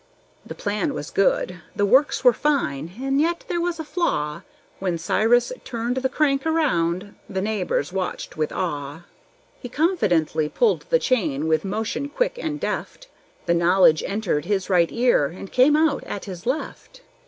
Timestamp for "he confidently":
9.59-10.49